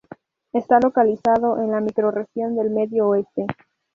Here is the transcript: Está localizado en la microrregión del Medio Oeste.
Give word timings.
Está 0.51 0.79
localizado 0.79 1.59
en 1.61 1.69
la 1.69 1.79
microrregión 1.79 2.55
del 2.55 2.71
Medio 2.71 3.09
Oeste. 3.09 3.45